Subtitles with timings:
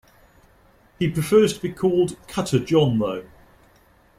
[0.97, 3.23] He prefers to be called Cutter John, though.